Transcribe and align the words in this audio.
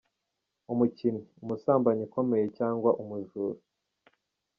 Umukinnyi: 0.71 1.23
umusambanyi 1.43 2.01
ukomeye 2.07 2.45
cyangwa 2.57 2.89
umujura. 3.01 3.57